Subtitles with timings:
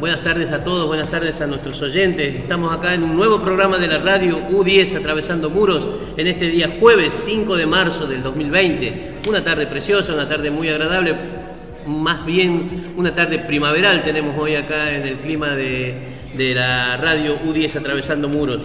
[0.00, 2.34] Buenas tardes a todos, buenas tardes a nuestros oyentes.
[2.34, 5.86] Estamos acá en un nuevo programa de la radio U10 Atravesando Muros
[6.16, 9.20] en este día jueves 5 de marzo del 2020.
[9.28, 11.14] Una tarde preciosa, una tarde muy agradable,
[11.86, 15.94] más bien una tarde primaveral tenemos hoy acá en el clima de,
[16.36, 18.62] de la radio U10 Atravesando Muros.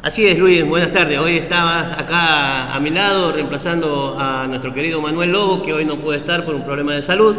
[0.00, 1.18] Así es, Luis, buenas tardes.
[1.18, 5.96] Hoy estaba acá a mi lado reemplazando a nuestro querido Manuel Lobo, que hoy no
[5.96, 7.36] puede estar por un problema de salud,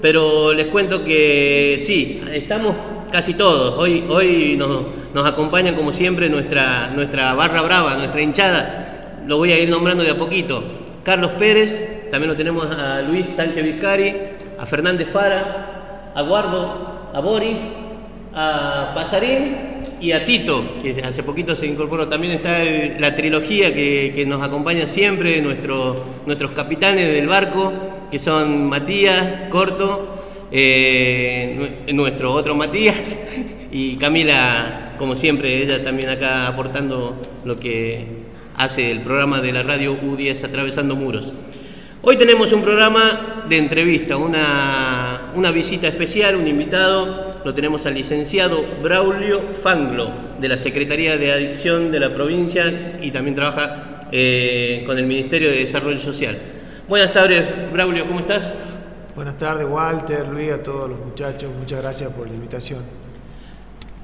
[0.00, 2.74] pero les cuento que sí, estamos
[3.12, 3.74] casi todos.
[3.76, 8.87] Hoy, hoy nos, nos acompaña como siempre nuestra, nuestra barra brava, nuestra hinchada.
[9.28, 10.62] Lo voy a ir nombrando de a poquito.
[11.04, 14.14] Carlos Pérez, también lo tenemos a Luis Sánchez Vizcari,
[14.58, 17.60] a Fernández Fara, a Guardo, a Boris,
[18.32, 22.08] a Pasarín y a Tito, que hace poquito se incorporó.
[22.08, 22.64] También está
[22.98, 27.70] la trilogía que, nos acompaña siempre, nuestros capitanes del barco,
[28.10, 33.14] que son Matías, Corto, eh, nuestro otro Matías
[33.72, 38.26] y Camila, como siempre, ella también acá aportando lo que
[38.58, 41.32] hace el programa de la radio U10 Atravesando Muros.
[42.02, 47.94] Hoy tenemos un programa de entrevista, una, una visita especial, un invitado lo tenemos al
[47.94, 50.10] licenciado Braulio Fanglo,
[50.40, 55.50] de la Secretaría de Adicción de la provincia y también trabaja eh, con el Ministerio
[55.50, 56.36] de Desarrollo Social.
[56.88, 58.52] Buenas tardes, Braulio, ¿cómo estás?
[59.14, 61.50] Buenas tardes, Walter, Luis, a todos los muchachos.
[61.58, 62.97] Muchas gracias por la invitación.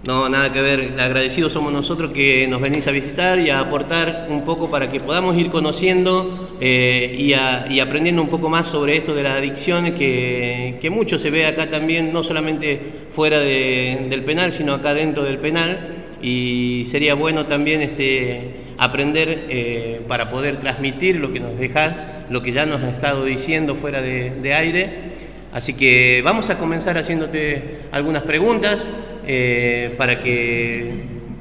[0.07, 0.93] No, nada que ver.
[0.99, 5.01] Agradecidos somos nosotros que nos venís a visitar y a aportar un poco para que
[5.01, 10.89] podamos ir conociendo eh, y, aprendiendo un poco más sobre esto de las adicciones, que,
[10.93, 12.79] mucho se ve acá también, no solamente
[13.09, 16.17] fuera del penal, sino acá dentro del penal.
[16.21, 22.43] Y sería bueno también este, aprender eh, para poder transmitir lo que nos deja, lo
[22.43, 25.15] que ya nos ha estado diciendo fuera de aire.
[25.55, 28.91] Así que vamos a comenzar haciéndote algunas preguntas.
[29.27, 30.93] Eh, para que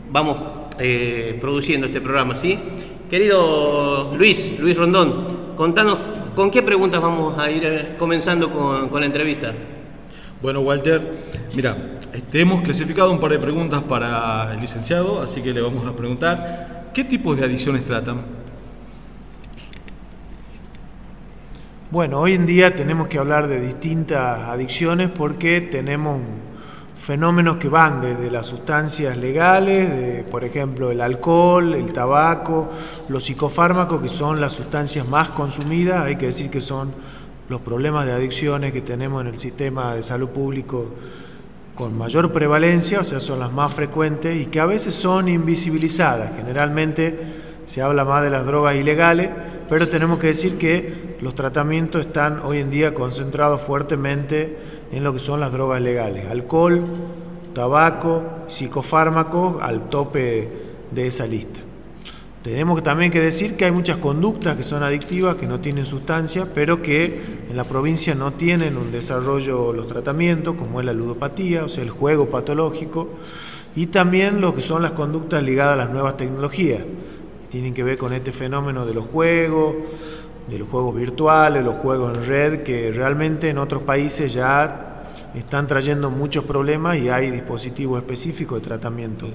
[0.10, 0.38] vamos
[0.80, 2.58] eh, produciendo este programa, ¿sí?
[3.10, 6.00] Querido Luis, Luis Rondón, contanos
[6.34, 9.54] con qué preguntas vamos a ir eh, comenzando con, la entrevista.
[10.42, 11.12] Bueno, Walter,
[11.56, 15.86] mira, este, hemos clasificado un par de preguntas para el licenciado, así que le vamos
[15.86, 18.24] a preguntar, ¿qué tipos de adicciones tratan?
[21.92, 26.22] Bueno, hoy en día tenemos que hablar de distintas adicciones porque tenemos
[27.04, 32.70] fenómenos que van desde las sustancias legales, por ejemplo el alcohol, el tabaco,
[33.10, 36.94] los psicofármacos, que son las sustancias más consumidas, hay que decir que son
[37.50, 40.86] los problemas de adicciones que tenemos en el sistema de salud público
[41.76, 46.32] con mayor prevalencia, o sea, son las más frecuentes y que a veces son invisibilizadas.
[46.38, 47.20] Generalmente
[47.66, 49.30] se habla más de las drogas ilegales,
[49.74, 54.56] pero tenemos que decir que los tratamientos están hoy en día concentrados fuertemente
[54.92, 56.86] en lo que son las drogas legales, alcohol,
[57.56, 60.48] tabaco, psicofármacos al tope
[60.92, 61.60] de esa lista.
[62.44, 66.48] Tenemos también que decir que hay muchas conductas que son adictivas, que no tienen sustancia,
[66.54, 67.20] pero que
[67.50, 71.82] en la provincia no tienen un desarrollo los tratamientos, como es la ludopatía, o sea,
[71.82, 73.10] el juego patológico,
[73.76, 76.84] y también lo que son las conductas ligadas a las nuevas tecnologías,
[77.54, 79.76] tienen que ver con este fenómeno de los juegos,
[80.50, 85.04] de los juegos virtuales, los juegos en red, que realmente en otros países ya
[85.36, 89.28] están trayendo muchos problemas y hay dispositivos específicos de tratamiento.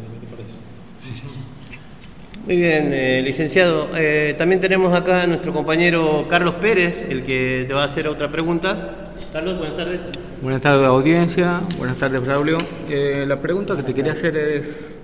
[2.44, 3.88] Muy bien, eh, licenciado.
[3.96, 8.08] Eh, también tenemos acá a nuestro compañero Carlos Pérez, el que te va a hacer
[8.08, 9.12] otra pregunta.
[9.32, 10.00] Carlos, buenas tardes.
[10.42, 12.58] Buenas tardes audiencia, buenas tardes Braulio.
[12.88, 14.98] Eh, la pregunta que te quería hacer es,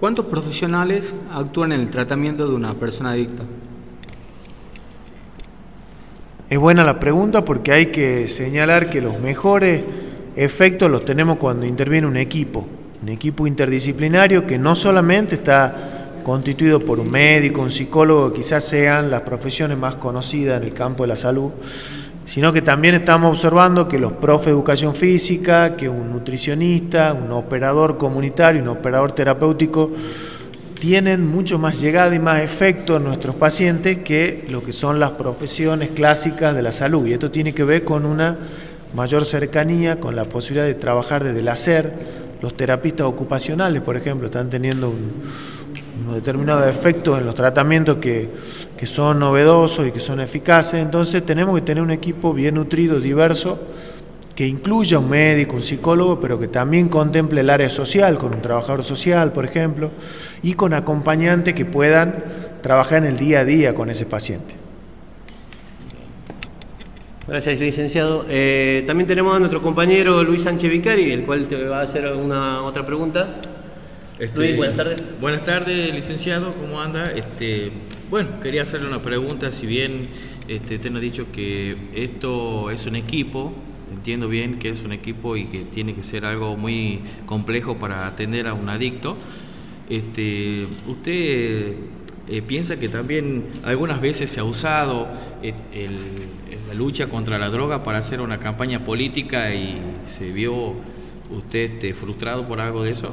[0.00, 3.42] ¿cuántos profesionales actúan en el tratamiento de una persona adicta?
[6.48, 9.82] Es buena la pregunta porque hay que señalar que los mejores
[10.36, 12.66] efectos los tenemos cuando interviene un equipo,
[13.02, 19.10] un equipo interdisciplinario que no solamente está constituido por un médico, un psicólogo, quizás sean
[19.10, 21.52] las profesiones más conocidas en el campo de la salud,
[22.26, 27.30] sino que también estamos observando que los profes de educación física, que un nutricionista, un
[27.30, 29.92] operador comunitario, un operador terapéutico,
[30.80, 35.12] tienen mucho más llegada y más efecto en nuestros pacientes que lo que son las
[35.12, 37.06] profesiones clásicas de la salud.
[37.06, 38.36] Y esto tiene que ver con una
[38.92, 41.92] mayor cercanía, con la posibilidad de trabajar desde el hacer.
[42.42, 45.22] Los terapistas ocupacionales, por ejemplo, están teniendo un,
[46.14, 48.28] determinados efectos en los tratamientos que,
[48.76, 50.80] que son novedosos y que son eficaces.
[50.80, 53.58] Entonces tenemos que tener un equipo bien nutrido, diverso,
[54.34, 58.42] que incluya un médico, un psicólogo, pero que también contemple el área social, con un
[58.42, 59.90] trabajador social, por ejemplo,
[60.42, 62.22] y con acompañantes que puedan
[62.60, 64.54] trabajar en el día a día con ese paciente.
[67.26, 68.24] Gracias, licenciado.
[68.28, 72.06] Eh, también tenemos a nuestro compañero Luis Sánchez Vicari, el cual te va a hacer
[72.14, 73.40] una otra pregunta.
[74.18, 75.02] Este, Luis, buenas tardes.
[75.20, 77.12] Buenas tardes, licenciado, ¿cómo anda?
[77.12, 77.70] Este,
[78.10, 80.08] bueno, quería hacerle una pregunta, si bien
[80.48, 83.52] este, usted nos ha dicho que esto es un equipo,
[83.92, 88.06] entiendo bien que es un equipo y que tiene que ser algo muy complejo para
[88.06, 89.16] atender a un adicto.
[89.90, 91.74] Este, ¿Usted
[92.28, 95.08] eh, piensa que también algunas veces se ha usado
[95.42, 96.36] eh, el-
[96.68, 100.74] la lucha contra la droga para hacer una campaña política y se vio
[101.30, 103.12] usted este, frustrado por algo de eso?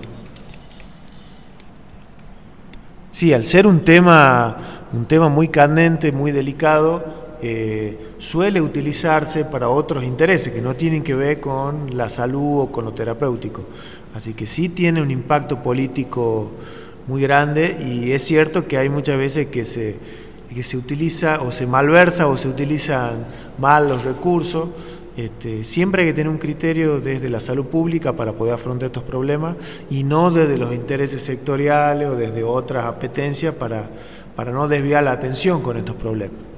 [3.13, 4.57] Sí, al ser un tema,
[4.91, 7.05] un tema muy candente, muy delicado,
[7.43, 12.71] eh, suele utilizarse para otros intereses que no tienen que ver con la salud o
[12.71, 13.67] con lo terapéutico.
[14.15, 16.53] Así que sí tiene un impacto político
[17.05, 19.99] muy grande y es cierto que hay muchas veces que se,
[20.51, 23.27] que se utiliza o se malversa o se utilizan
[23.59, 24.69] mal los recursos.
[25.15, 29.03] Este, siempre hay que tener un criterio desde la salud pública para poder afrontar estos
[29.03, 29.55] problemas
[29.89, 33.89] y no desde los intereses sectoriales o desde otras apetencias para,
[34.35, 36.52] para no desviar la atención con estos problemas.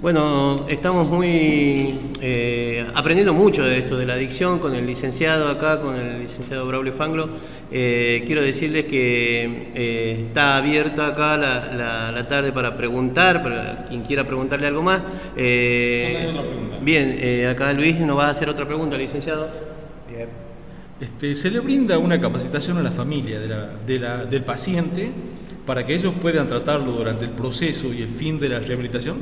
[0.00, 5.80] Bueno, estamos muy eh, aprendiendo mucho de esto de la adicción con el licenciado acá,
[5.80, 7.28] con el licenciado Braulio Fanglo.
[7.72, 13.86] Eh, quiero decirles que eh, está abierta acá la, la- la tarde para preguntar, para
[13.88, 15.00] quien quiera preguntarle algo más.
[15.36, 16.34] Eh,
[16.82, 19.48] bien, eh, acá Luis nos va a hacer otra pregunta, licenciado.
[21.00, 25.10] Este, se le brinda una capacitación a la familia de la- de la- del paciente
[25.64, 29.16] para que ellos puedan tratarlo durante el proceso y el fin de la rehabilitación.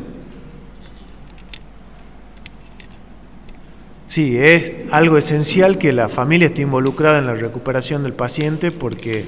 [4.12, 9.24] Sí, es algo esencial que la familia esté involucrada en la recuperación del paciente porque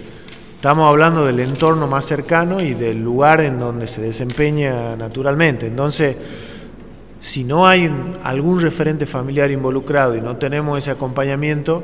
[0.56, 5.68] estamos hablando del entorno más cercano y del lugar en donde se desempeña naturalmente.
[5.68, 6.16] Entonces,
[7.18, 7.90] si no hay
[8.24, 11.82] algún referente familiar involucrado y no tenemos ese acompañamiento,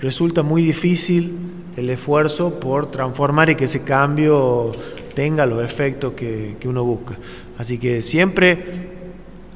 [0.00, 1.32] resulta muy difícil
[1.76, 4.72] el esfuerzo por transformar y que ese cambio
[5.14, 7.16] tenga los efectos que, que uno busca.
[7.58, 8.89] Así que siempre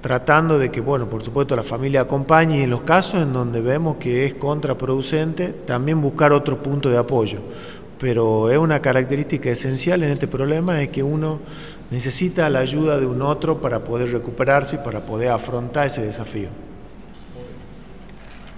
[0.05, 3.63] tratando de que, bueno, por supuesto la familia acompañe y en los casos en donde
[3.63, 7.39] vemos que es contraproducente, también buscar otro punto de apoyo.
[7.99, 11.41] Pero es una característica esencial en este problema, es que uno
[11.91, 16.51] necesita la ayuda de un otro para poder recuperarse y para poder afrontar ese desafío.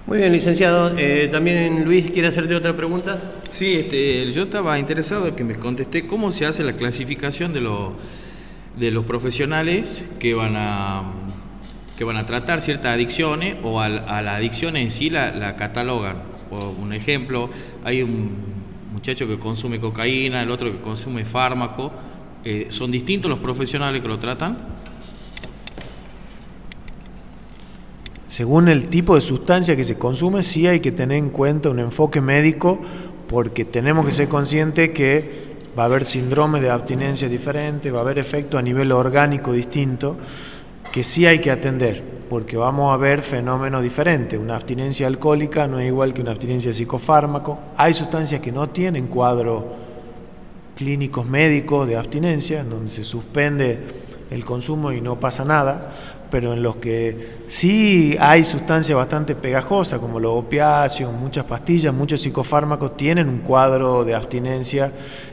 [0.05, 0.97] Muy bien, licenciado.
[0.97, 3.21] Eh, También Luis quiere hacerte otra pregunta.
[3.51, 7.61] Sí, este, yo estaba interesado en que me contesté cómo se hace la clasificación de,
[7.61, 7.93] los
[8.77, 11.03] de los profesionales que van a
[11.97, 16.21] que van a tratar ciertas adicciones o al- a, la adicción en sí la, catalogan.
[16.79, 17.49] Un ejemplo,
[17.83, 18.31] hay un
[18.93, 21.91] muchacho que consume cocaína, el otro que consume fármaco.
[22.45, 24.57] Eh, ¿Son distintos los profesionales que lo tratan?
[28.27, 31.79] Según el tipo de sustancia que se consume, sí hay que tener en cuenta un
[31.79, 32.79] enfoque médico
[33.27, 38.01] porque tenemos que ser conscientes que va a haber síndrome de abstinencia diferente, va a
[38.01, 40.17] haber efecto a nivel orgánico distinto,
[40.91, 44.39] que sí hay que atender, porque vamos a ver fenómenos diferentes.
[44.39, 47.59] Una abstinencia alcohólica no es igual que una abstinencia psicofármaco.
[47.75, 49.63] Hay sustancias que no tienen cuadros
[50.75, 53.79] clínicos médicos de abstinencia, en donde se suspende
[54.29, 55.93] el consumo y no pasa nada,
[56.29, 62.21] pero en los que sí hay sustancias bastante pegajosas, como los opiáceos, muchas pastillas, muchos
[62.21, 64.91] psicofármacos tienen un cuadro de abstinencia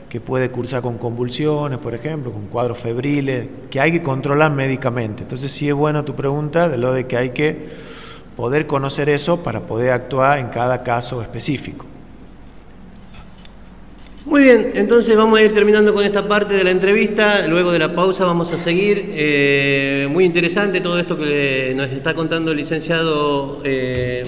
[0.08, 5.22] que puede cursar con convulsiones, por ejemplo, con cuadros febriles, que hay que controlar médicamente.
[5.22, 7.68] Entonces sí es buena tu pregunta de lo de que hay que
[8.36, 11.86] poder conocer eso para poder actuar en cada caso específico.
[14.26, 17.46] Muy bien, entonces vamos a ir terminando con esta parte de la entrevista.
[17.46, 19.10] Luego de la pausa vamos a seguir.
[19.14, 24.22] Eh, muy interesante todo esto que nos está contando el licenciado eh,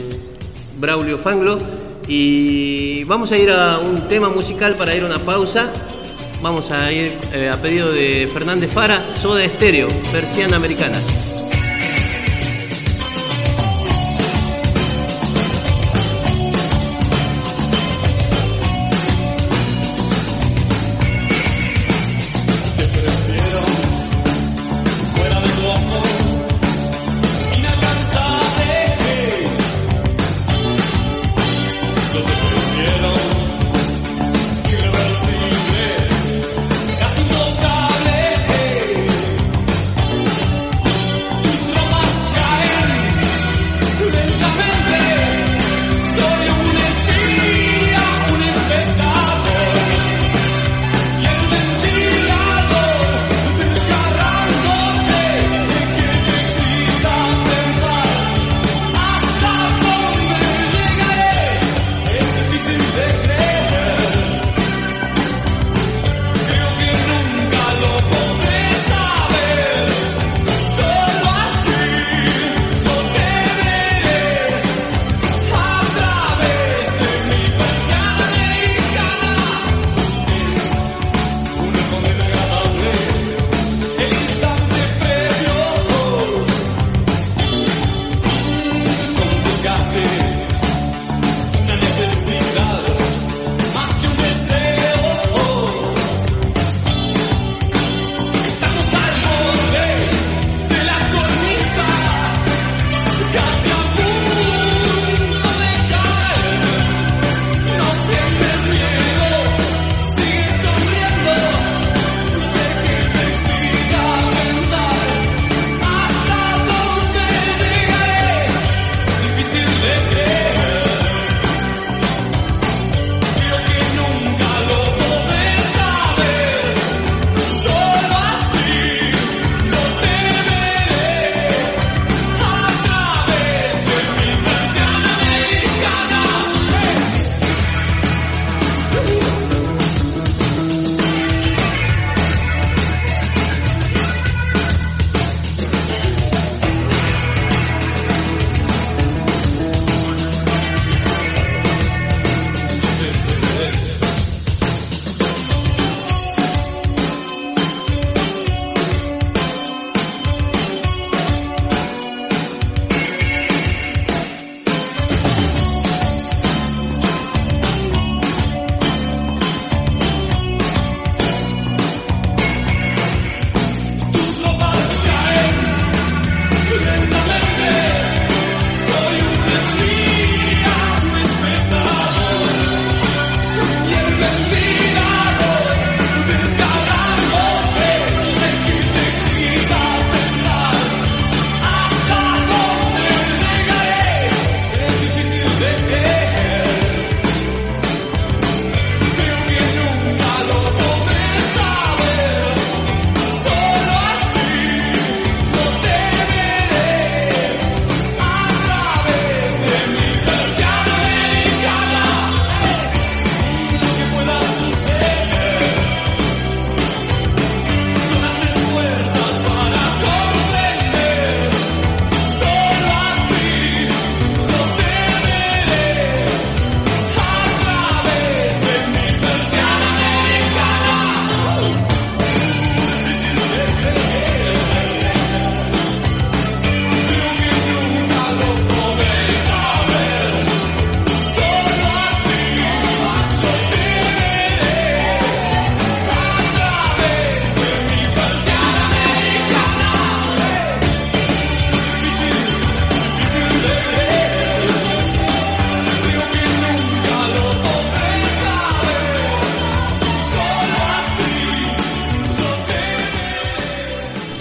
[0.78, 1.58] Braulio Fanglo.
[2.06, 5.72] Y vamos a ir a un tema musical para ir a una pausa.
[6.42, 11.00] Vamos a ir eh, a pedido de Fernández Fara, Soda Estéreo, versión americana.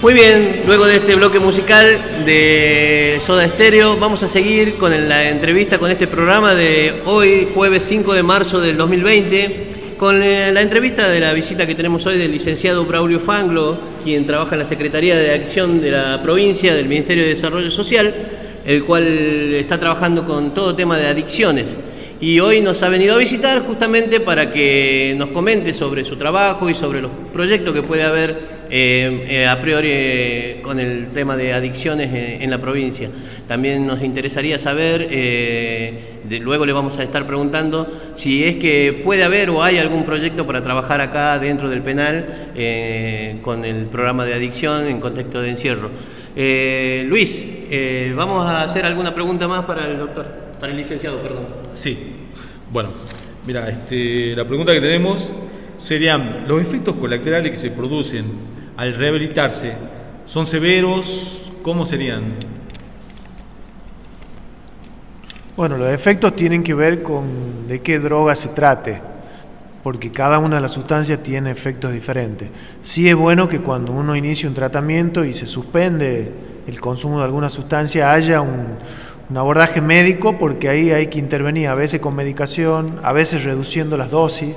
[0.06, 5.30] Muy bien, luego de este bloque musical de Soda Stereo, vamos a seguir con la
[5.32, 10.62] entrevista con este programa de hoy, jueves 5 de marzo del 2020, con eh, la
[10.62, 14.66] entrevista de la visita que tenemos hoy del licenciado Braulio Fanglo, quien trabaja en la
[14.66, 18.14] Secretaría de Acción de la provincia del Ministerio de Desarrollo Social,
[18.64, 21.80] el cual está trabajando con todo tema de adicciones.
[22.22, 26.70] Y hoy nos ha venido a visitar justamente para que nos comente sobre su trabajo
[26.70, 31.38] y sobre los proyectos que puede haber eh, eh, a priori eh, con el tema
[31.38, 33.10] de adicciones en, la provincia.
[33.48, 35.08] También nos interesaría saber,
[36.42, 40.48] luego le vamos a estar preguntando si es que puede haber o hay algún proyecto
[40.48, 42.52] para trabajar acá dentro del penal
[43.42, 45.90] con el programa de adicción en contexto de encierro.
[47.08, 47.46] Luis,
[48.16, 50.26] vamos a hacer alguna pregunta más para el doctor.
[50.60, 51.46] Para el licenciado, perdón.
[51.74, 51.98] Sí.
[52.72, 52.90] Bueno,
[53.46, 55.34] mira, este, la pregunta que tenemos
[55.78, 59.74] serían, ¿los efectos colaterales que se producen al rehabilitarse
[60.26, 61.52] son severos?
[61.62, 62.36] ¿Cómo serían?
[65.56, 69.02] Bueno, los efectos tienen que ver con de qué droga se trate,
[69.84, 72.50] porque cada una de las sustancias tiene efectos diferentes.
[72.82, 76.32] Sí es bueno que cuando uno inicia un tratamiento y se suspende
[76.68, 78.78] el consumo de alguna sustancia haya un,
[79.30, 83.98] un abordaje médico porque ahí hay que intervenir a veces con medicación, a veces reduciendo
[83.98, 84.56] las dosis.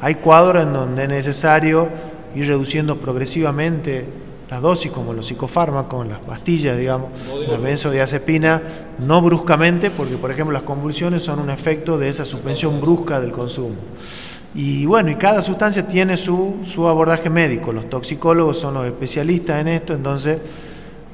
[0.00, 1.90] Hay cuadros en donde es necesario
[2.34, 4.06] ir reduciendo progresivamente
[4.50, 7.10] las dosis, como los psicofármacos, las pastillas, digamos,
[7.48, 8.62] la benzodiazepina,
[8.98, 13.32] no bruscamente, porque por ejemplo las convulsiones son un efecto de esa suspensión brusca del
[13.32, 13.76] consumo.
[14.54, 19.60] Y bueno, y cada sustancia tiene su, su abordaje médico, los toxicólogos son los especialistas
[19.60, 20.38] en esto, entonces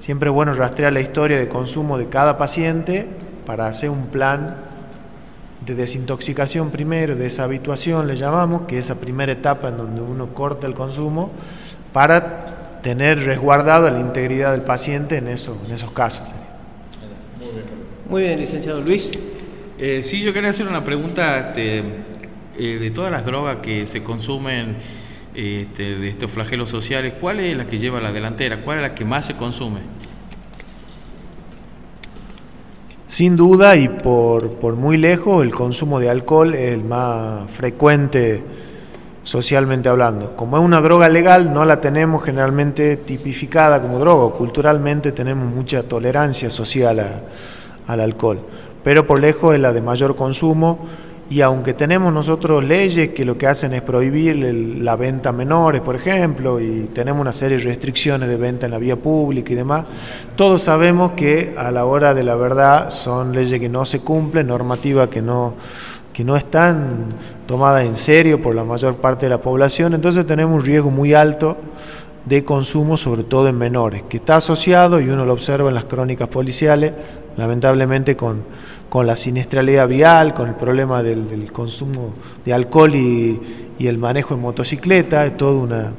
[0.04, 3.09] Siempre es bueno rastrear la historia de consumo de cada paciente
[3.47, 4.56] para hacer un plan
[5.66, 10.00] de desintoxicación primero, de esa habituación le llamamos, que es esa primera etapa en donde
[10.02, 11.30] uno corta el consumo,
[11.92, 16.35] para tener resguardado la integridad del paciente en, eso, en esos casos.
[18.09, 19.11] Muy bien, licenciado Luis.
[19.78, 21.78] Eh, sí, yo quería hacer una pregunta este,
[22.59, 24.76] eh, de todas las drogas que se consumen
[25.35, 28.61] este, de estos flagelos sociales, ¿cuál es la que lleva la delantera?
[28.62, 29.80] ¿Cuál es la que más se consume?
[33.06, 38.43] Sin duda y por, por muy lejos el consumo de alcohol es el más frecuente
[39.23, 40.34] socialmente hablando.
[40.36, 44.34] Como es una droga legal, no la tenemos generalmente tipificada como droga.
[44.34, 47.25] Culturalmente tenemos mucha tolerancia social
[47.86, 48.40] al alcohol,
[48.82, 50.78] pero por lejos es la de mayor consumo
[51.30, 55.80] y aunque tenemos nosotros leyes que lo que hacen es prohibir la venta a menores,
[55.80, 59.56] por ejemplo, y tenemos una serie de restricciones de venta en la vía pública y
[59.56, 59.87] demás,
[60.37, 64.49] todos sabemos que a la hora de la verdad son leyes que no se cumplen,
[64.49, 65.54] normativas que no,
[66.13, 67.06] que no están
[67.47, 71.15] tomadas en serio por la mayor parte de la población, entonces tenemos un riesgo muy
[71.15, 71.56] alto
[72.26, 75.84] de consumo, sobre todo en menores, que está asociado, y uno lo observa en las
[75.84, 76.93] crónicas policiales,
[77.37, 78.45] lamentablemente con
[78.95, 83.41] con la siniestralidad vial, con el problema del, consumo de alcohol y,
[83.80, 85.93] el manejo en motocicleta, es todo una,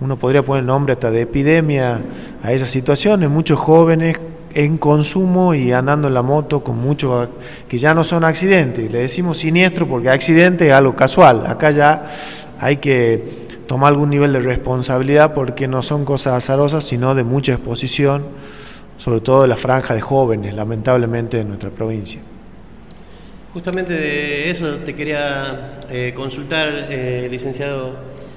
[0.00, 2.04] uno podría poner nombre hasta de epidemia
[2.44, 4.20] a esa situación, muchos jóvenes
[4.54, 7.30] en consumo y andando en la moto con muchos
[7.66, 12.04] que ya no son accidentes, le decimos siniestro porque accidente es algo casual, acá ya
[12.60, 17.54] hay que tomar algún nivel de responsabilidad porque no son cosas azarosas, sino de mucha
[17.54, 18.22] exposición
[18.98, 22.20] sobre todo de la franja de jóvenes, lamentablemente, en nuestra provincia.
[23.56, 27.94] Justamente de eso te quería eh, consultar, eh, licenciado,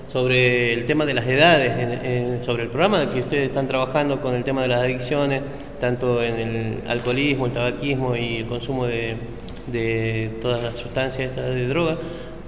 [0.08, 4.45] sobre el tema de las edades, sobre el programa que ustedes están trabajando con el
[4.45, 5.41] tema de las adicciones,
[5.82, 11.97] tanto en el alcoholismo, el tabaquismo y el consumo de, todas las sustancias de droga.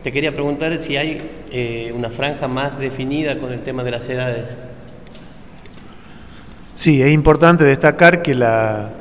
[0.02, 4.08] Te quería preguntar si hay eh, una franja más definida con el tema de las
[4.08, 4.48] edades.
[6.74, 8.94] Sí, es importante destacar que la,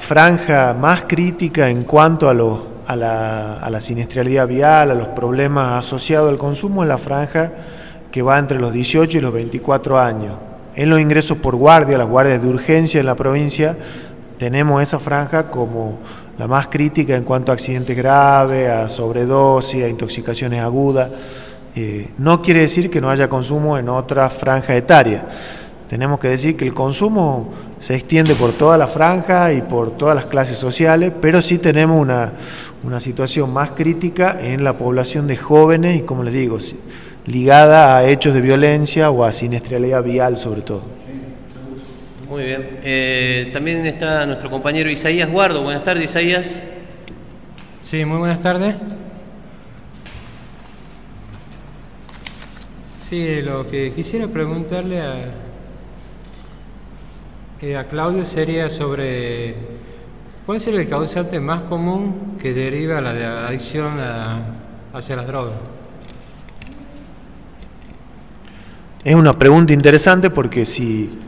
[0.00, 5.78] franja más crítica en cuanto a, a, la, a la siniestralidad vial, a los problemas
[5.78, 7.52] asociados al consumo, es la franja
[8.10, 10.34] que va entre los 18 y los 24 años.
[10.74, 13.76] En los ingresos por guardia, las guardias de urgencia en la provincia,
[14.38, 16.00] tenemos esa franja como
[16.36, 21.10] la más crítica en cuanto a accidentes graves, a sobredosis, a intoxicaciones agudas.
[21.76, 25.26] Eh, no quiere decir que no haya consumo en otra franja etaria
[25.90, 30.14] tenemos que decir que el consumo se extiende por toda la franja y por todas
[30.14, 35.96] las clases sociales, pero sí tenemos una, situación más crítica en la población de jóvenes
[35.96, 36.58] y, como les digo,
[37.26, 40.82] ligada a hechos de violencia o a siniestralidad vial sobre todo.
[42.28, 42.78] Muy bien.
[42.84, 45.64] Eh, también está nuestro compañero Isaías Guardo.
[45.64, 46.60] Buenas tardes, Isaías.
[47.80, 48.76] Sí, muy buenas tardes.
[52.84, 55.49] Sí, lo que quisiera preguntarle a,
[57.62, 59.54] A Claudio sería sobre
[60.46, 63.98] cuál es el causante más común que deriva la, de la adicción
[64.94, 65.52] hacia las drogas.
[69.04, 71.18] Es una pregunta interesante porque si,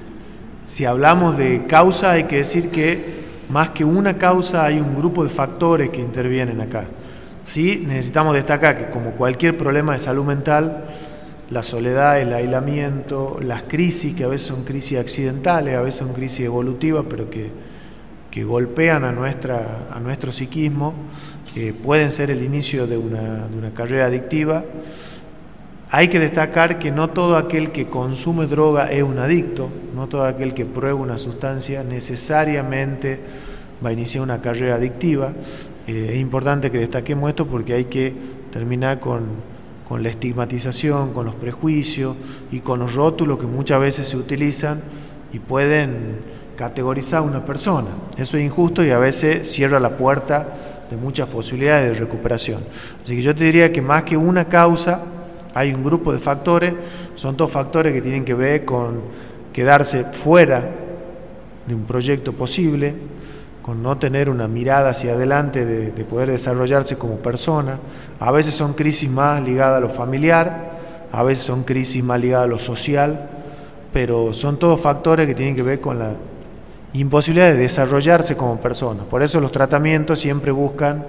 [0.64, 5.24] si hablamos de causa hay que decir que más que una causa hay un grupo
[5.24, 6.86] de factores que intervienen acá.
[7.42, 10.86] Sí, necesitamos destacar que como cualquier problema de salud mental,
[11.52, 16.14] la soledad, el aislamiento, las crisis, que a veces son crisis accidentales, a veces son
[16.14, 17.50] crisis evolutivas, pero que,
[18.30, 20.94] que golpean a, nuestra, a nuestro psiquismo,
[21.54, 24.64] eh, pueden ser el inicio de una, de una carrera adictiva.
[25.90, 30.24] Hay que destacar que no todo aquel que consume droga es un adicto, no todo
[30.24, 33.20] aquel que prueba una sustancia necesariamente
[33.84, 35.34] va a iniciar una carrera adictiva.
[35.86, 38.14] Eh, es importante que destaquemos esto porque hay que
[38.50, 39.51] terminar con,
[39.88, 42.16] con la estigmatización, con los prejuicios
[42.50, 44.80] y con los rótulos que muchas veces se utilizan
[45.32, 46.18] y pueden
[46.56, 47.90] categorizar a una persona.
[48.16, 50.48] Eso es injusto y a veces cierra la puerta
[50.90, 52.64] de muchas posibilidades de recuperación.
[53.02, 55.02] Así que yo te diría que más que una causa,
[55.54, 56.74] hay un grupo de factores,
[57.14, 59.02] son todos factores que tienen que ver con
[59.52, 60.70] quedarse fuera
[61.66, 62.94] de un proyecto posible,
[63.62, 67.78] con no tener una mirada hacia adelante de, poder desarrollarse como persona.
[68.18, 70.72] A veces son crisis más ligadas a lo familiar,
[71.12, 73.28] a veces son crisis más ligadas a lo social,
[73.92, 76.14] pero son todos factores que tienen que ver con la
[76.94, 79.04] imposibilidad de desarrollarse como persona.
[79.04, 81.06] Por eso los tratamientos siempre buscan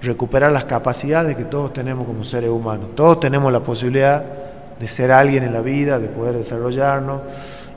[0.00, 2.90] recuperar las capacidades que todos tenemos como seres humanos.
[2.96, 4.24] Todos tenemos la posibilidad
[4.80, 7.20] de ser alguien en la vida, de poder desarrollarnos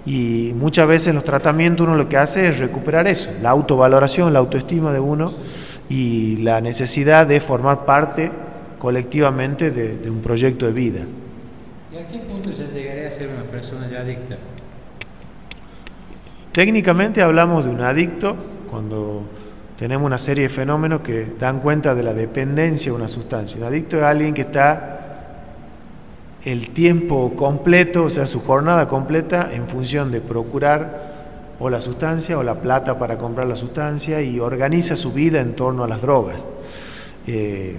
[0.05, 4.33] y muchas veces en los tratamientos uno lo que hace es recuperar eso, la autovaloración,
[4.33, 5.33] la autoestima de uno
[5.89, 8.31] y la necesidad de formar parte
[8.77, 11.05] colectivamente de, un proyecto de vida.
[11.91, 14.37] ¿Y a qué punto ya llegaría a ser una persona ya adicta?
[16.51, 18.35] Técnicamente hablamos de un adicto
[18.69, 19.23] cuando
[19.77, 23.57] tenemos una serie de fenómenos que dan cuenta de la dependencia de una sustancia.
[23.57, 25.04] Un adicto es alguien que está
[26.45, 31.15] el tiempo completo, o sea, su jornada completa en función de procurar
[31.59, 35.55] o la sustancia o la plata para comprar la sustancia y organiza su vida en
[35.55, 36.45] torno a las drogas.
[37.25, 37.77] Eh,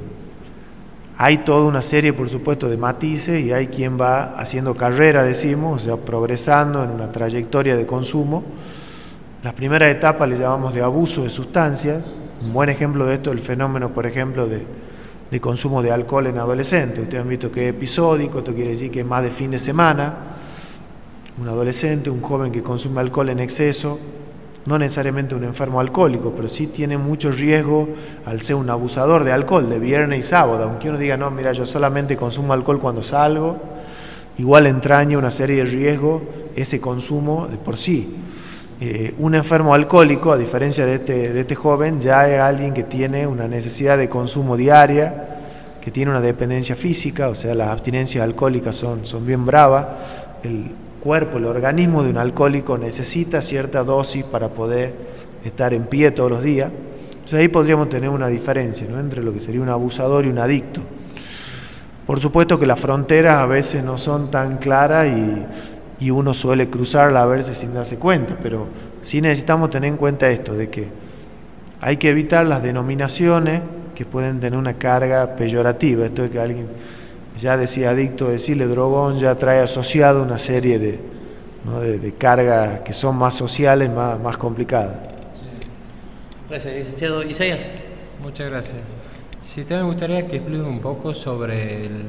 [1.17, 5.83] hay toda una serie, por supuesto, de matices y hay quien va haciendo carrera, decimos,
[5.83, 8.43] o sea, progresando en una trayectoria de consumo.
[9.45, 12.03] Las primeras etapas le llamamos de abuso de sustancias.
[12.43, 14.67] Un buen ejemplo de esto es el fenómeno, por ejemplo, de
[15.31, 17.01] de consumo de alcohol en adolescentes.
[17.01, 19.59] Ustedes han visto que es episódico, esto quiere decir que es más de fin de
[19.59, 20.15] semana.
[21.39, 23.99] Un adolescente, un joven que consume alcohol en exceso,
[24.67, 27.89] no necesariamente un enfermo alcohólico, pero sí tiene mucho riesgo
[28.25, 30.65] al ser un abusador de alcohol, de viernes y sábado.
[30.65, 33.59] Aunque uno diga, no, mira, yo solamente consumo alcohol cuando salgo,
[34.39, 36.23] igual entraña una serie de riesgos
[36.55, 38.17] ese consumo de por sí.
[38.79, 42.83] Eh, un enfermo alcohólico, a diferencia de este, de este joven, ya es alguien que
[42.83, 45.39] tiene una necesidad de consumo diaria,
[45.81, 49.87] que tiene una dependencia física, o sea, las abstinencias alcohólicas son, son bien bravas.
[50.43, 54.95] El cuerpo, el organismo de un alcohólico necesita cierta dosis para poder
[55.45, 56.71] estar en pie todos los días.
[57.13, 59.01] Entonces ahí podríamos tener una diferencia ¿no?
[59.01, 60.83] entre lo que sería un abusador y un adicto.
[62.05, 65.47] Por supuesto que las fronteras a veces no son tan claras y
[65.99, 68.67] y uno suele cruzarla a verse sin darse cuenta, pero
[69.01, 70.89] sí necesitamos tener en cuenta esto, de que
[71.81, 73.63] hay que evitar las denominaciones
[73.95, 76.69] que pueden tener una carga peyorativa, esto de que alguien
[77.39, 81.01] ya decía adicto, decirle drogón ya trae asociado una serie de,
[81.99, 84.97] de, cargas que son más sociales, más, más complicadas.
[86.49, 87.59] Gracias, licenciado Isaías.
[88.23, 88.79] Muchas gracias.
[89.43, 92.05] Si te me gustaría que explique un poco sobre el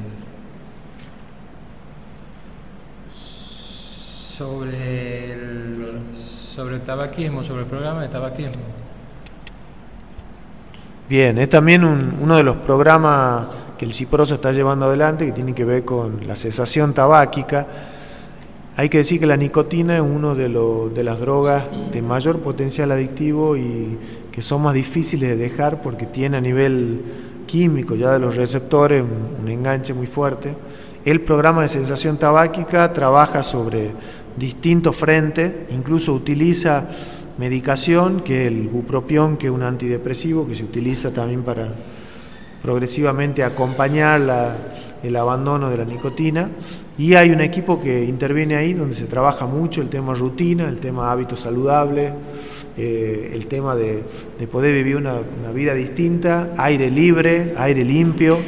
[4.38, 8.62] sobre el, sobre el tabaquismo, sobre el programa de tabaquismo.
[11.08, 15.56] Bien, es también uno de los programas que el CIPROSO está llevando adelante que tiene
[15.56, 17.66] que ver con la cesación tabáquica.
[18.76, 22.92] Hay que decir que la nicotina es una de, de las drogas de mayor potencial
[22.92, 23.98] adictivo y
[24.30, 27.02] que son más difíciles de dejar porque tiene a nivel
[27.48, 30.54] químico ya de los receptores un enganche muy fuerte.
[31.04, 33.92] El programa de sensación tabáquica trabaja sobre
[34.38, 36.88] distintos frentes, incluso utiliza
[37.38, 41.72] medicación, que es el bupropión, que es un antidepresivo, que se utiliza también para
[42.62, 44.20] progresivamente acompañar
[45.02, 46.50] el abandono de la nicotina.
[46.98, 50.80] Y hay un equipo que interviene ahí donde se trabaja mucho el tema rutina, el
[50.80, 52.12] tema hábitos saludables,
[52.76, 54.02] eh, el tema de,
[54.50, 55.22] poder vivir una
[55.54, 58.38] vida distinta, aire libre, aire limpio.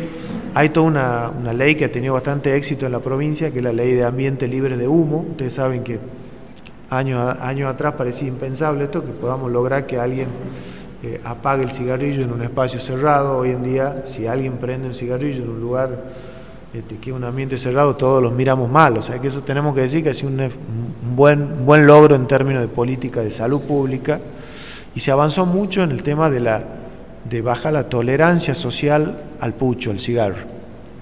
[0.52, 3.72] Hay toda una, ley que ha tenido bastante éxito en la provincia, que es la
[3.72, 5.24] ley de ambiente libre de humo.
[5.30, 6.00] Ustedes saben que
[6.88, 10.26] años, años atrás parecía impensable esto, que podamos lograr que alguien
[11.04, 13.38] eh, apague el cigarrillo en un espacio cerrado.
[13.38, 16.02] Hoy en día, si alguien prende un cigarrillo en un lugar
[16.74, 18.96] este, que es un ambiente cerrado, todos los miramos mal.
[18.96, 20.50] O sea que eso tenemos que decir que ha sido un,
[21.14, 24.20] buen, buen logro en términos de política de salud pública
[24.96, 26.64] y se avanzó mucho en el tema de, la,
[27.28, 30.60] de bajar la tolerancia social al pucho, al cigarro.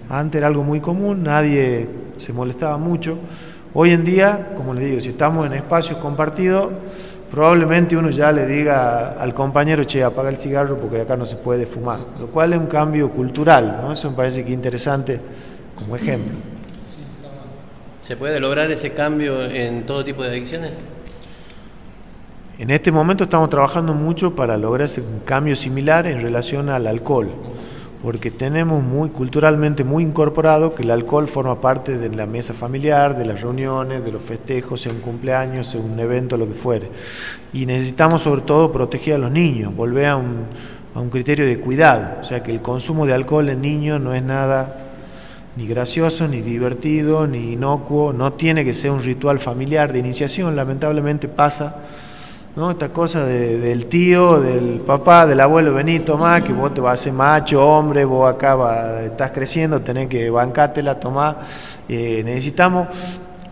[0.09, 3.19] Antes era algo muy común, nadie se molestaba mucho.
[3.75, 6.73] Hoy en día, como les digo, si estamos en espacios compartidos,
[7.31, 11.37] probablemente uno ya le diga al compañero, che, apaga el cigarro porque acá no se
[11.37, 13.93] puede fumar, lo cual es un cambio cultural, ¿no?
[13.93, 15.21] Eso me parece que es interesante
[15.77, 16.39] como ejemplo.
[18.01, 20.73] ¿Se puede lograr ese cambio en todo tipo de adicciones?
[22.59, 27.29] En este momento estamos trabajando mucho para lograr ese cambio similar en relación al alcohol,
[28.03, 33.19] porque tenemos muy culturalmente muy incorporado que el alcohol forma parte de la mesa familiar,
[33.19, 36.91] de las reuniones, de los festejos, sea un cumpleaños, sea un evento, lo que fuere.
[37.53, 40.45] Y necesitamos sobre todo proteger a los niños, volver a un,
[40.95, 44.15] a un criterio de cuidado, o sea que el consumo de alcohol en niños no
[44.15, 44.85] es nada
[45.57, 50.55] ni gracioso, ni divertido, ni inocuo, no tiene que ser un ritual familiar de iniciación,
[50.55, 51.79] lamentablemente pasa,
[52.59, 52.73] ¿no?
[52.73, 56.91] Esta cosa de, del tío, del papá, del abuelo, vení, tomá, que vos te vas
[56.91, 61.39] a hacer macho, hombre, vos acá va, estás creciendo, tenés que bancártela, tomar.
[61.89, 62.89] Eh, necesitamos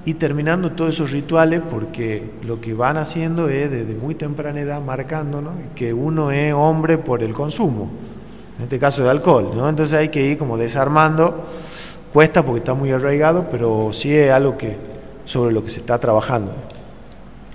[0.04, 4.82] ir terminando todos esos rituales porque lo que van haciendo es desde muy temprana edad
[4.82, 5.52] marcando ¿no?
[5.74, 7.88] que uno es hombre por el consumo,
[8.58, 9.68] en este caso de alcohol, ¿no?
[9.68, 11.44] entonces hay que ir como desarmando
[12.12, 14.76] Cuesta porque está muy arraigado, pero sí es algo que,
[15.26, 16.54] sobre lo que se está trabajando.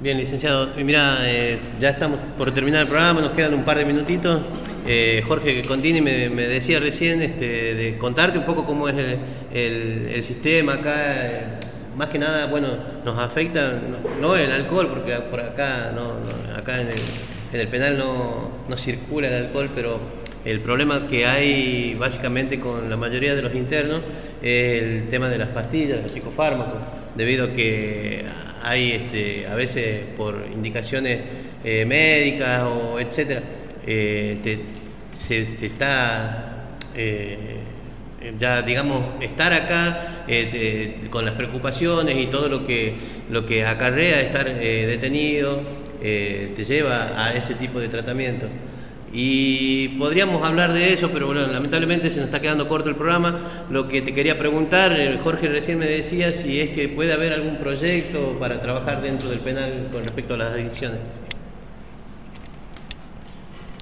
[0.02, 0.72] Bien, licenciado.
[0.84, 4.42] Mira, eh, ya estamos por terminar el programa, nos quedan un par de minutitos.
[4.88, 8.96] Eh, Jorge Contini me, me, decía recién este, de contarte un poco cómo es
[9.54, 11.28] el, el, sistema acá.
[11.28, 11.44] Eh,
[11.96, 12.70] más que nada, bueno,
[13.06, 13.80] nos afecta,
[14.20, 16.16] no, el alcohol, porque por acá, no,
[16.58, 17.02] acá en el,
[17.54, 20.00] en el penal no, no circula el alcohol, pero
[20.46, 24.02] el problema que hay básicamente con la mayoría de los internos
[24.42, 26.80] es el tema de las pastillas, los psicofármacos,
[27.16, 28.26] debido a que
[28.64, 31.20] hay este, a veces por indicaciones
[31.64, 33.42] eh, médicas o etcétera,
[33.86, 34.60] eh, te,
[35.10, 37.58] se, está eh,
[38.38, 42.94] ya digamos estar acá te, con las preocupaciones y todo lo que
[43.30, 45.62] lo que acarrea estar detenido
[46.00, 48.48] te lleva a ese tipo de tratamiento.
[49.14, 53.66] Y podríamos hablar de eso, pero bueno, lamentablemente se nos está quedando corto el programa.
[53.70, 57.34] Lo que te quería preguntar, eh, Jorge recién me decía si es que puede haber
[57.34, 61.00] algún proyecto para trabajar dentro del penal con respecto a las adicciones.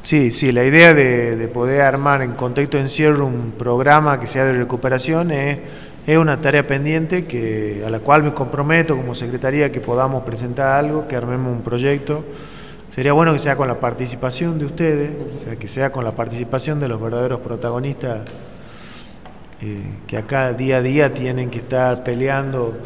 [0.02, 4.26] Sí, sí, la idea de, de poder armar en contexto de encierro un programa que
[4.26, 5.60] sea de recuperación es,
[6.08, 10.84] es una tarea pendiente que, a la cual me comprometo como secretaría que podamos presentar
[10.84, 12.26] algo, que armemos un proyecto.
[13.00, 16.18] Sería bueno que sea con la participación de ustedes, o sea, que sea con la
[16.18, 18.26] participación de los verdaderos protagonistas
[19.62, 22.78] eh, que acá día a día tienen que estar peleando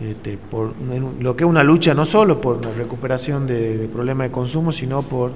[0.00, 0.74] este, por
[1.20, 5.04] lo que es una lucha no solo por la recuperación de, problemas de consumo, sino
[5.04, 5.34] por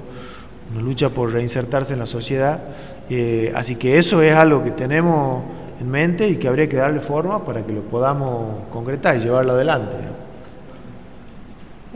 [0.73, 2.61] una lucha por reinsertarse en la sociedad.
[3.09, 5.45] Eh, así que eso es algo que tenemos
[5.79, 9.53] en mente y que habría que darle forma para que lo podamos concretar y llevarlo
[9.53, 10.24] adelante.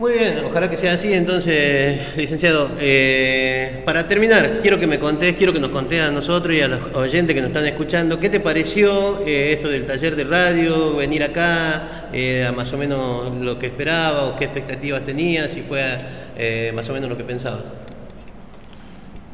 [0.00, 1.12] Muy bien, ojalá que sea así.
[1.12, 6.56] Entonces, licenciado, eh, para terminar, quiero que me contés, quiero que nos contés a nosotros
[6.56, 10.16] y a los oyentes que nos están escuchando, ¿qué te pareció eh, esto del taller
[10.16, 15.04] de radio, venir acá, eh, a más o menos lo que esperaba o qué expectativas
[15.04, 15.98] tenías, si fue
[16.74, 17.64] más o menos lo que pensabas?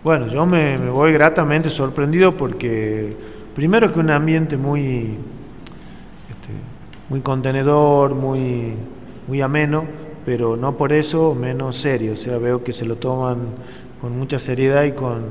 [0.02, 3.16] Bueno, yo me, me, voy gratamente sorprendido porque
[3.54, 5.16] primero que un ambiente muy,
[6.28, 6.50] este,
[7.08, 8.74] muy contenedor, muy,
[9.28, 12.14] muy ameno pero no por eso menos serio.
[12.14, 13.38] O sea, veo que se lo toman
[14.00, 15.22] con mucha seriedad y con,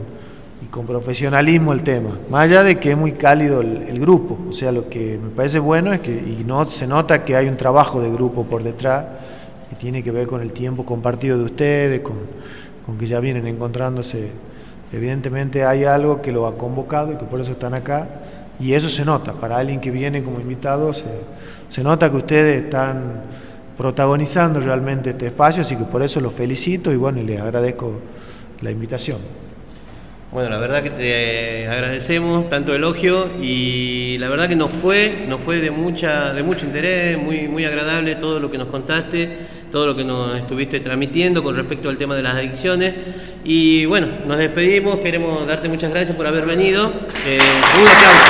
[0.63, 2.17] y con profesionalismo el tema.
[2.29, 4.39] Más allá de que es muy cálido el, grupo.
[4.47, 7.49] O sea, lo que me parece bueno es que y no, se nota que hay
[7.49, 9.05] un trabajo de grupo por detrás
[9.69, 12.15] que tiene que ver con el tiempo compartido de ustedes, con,
[12.85, 14.31] con que ya vienen encontrándose.
[14.93, 18.07] Evidentemente hay algo que lo ha convocado y que por eso están acá.
[18.61, 19.33] Y eso se nota.
[19.33, 21.03] Para alguien que viene como invitado, se,
[21.67, 23.23] se nota que ustedes están
[23.77, 27.99] protagonizando realmente este espacio, así que por eso los felicito y bueno, les agradezco
[28.61, 29.19] la invitación.
[30.31, 35.39] Bueno, la verdad que te agradecemos tanto elogio y la verdad que nos fue, nos
[35.39, 39.29] fue de mucha, de mucho interés, muy, muy agradable todo lo que nos contaste,
[39.71, 42.93] todo lo que nos estuviste transmitiendo con respecto al tema de las adicciones.
[43.45, 46.91] Y bueno, nos despedimos, queremos darte muchas gracias por haber venido.
[47.25, 47.39] Eh,
[47.81, 48.25] un aplauso.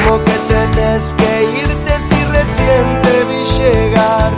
[0.07, 4.33] Como que tenés que irte si recién te vi llegar.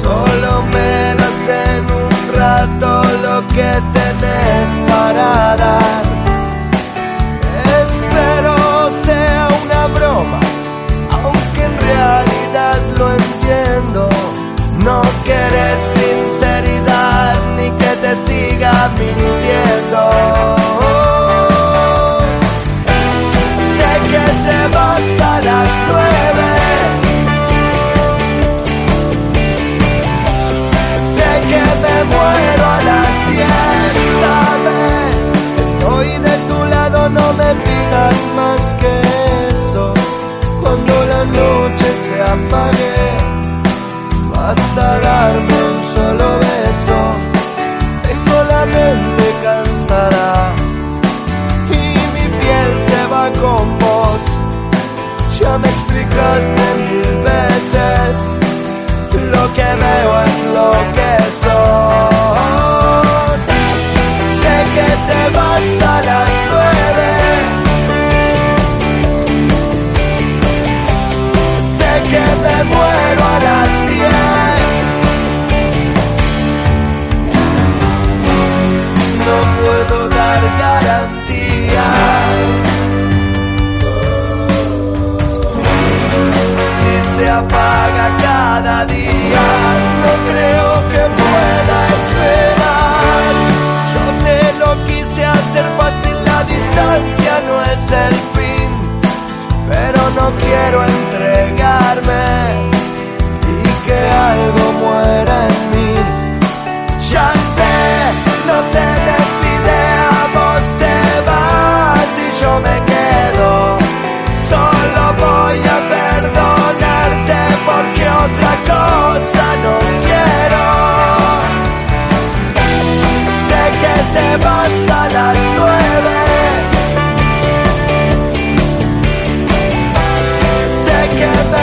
[0.00, 5.56] Solo me das en un rato lo que tenés para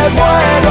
[0.10, 0.69] muero